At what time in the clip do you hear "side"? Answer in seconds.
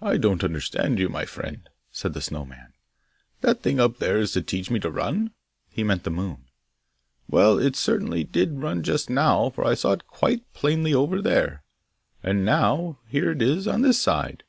14.00-14.42